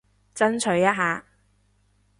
[0.33, 1.23] 爭取一下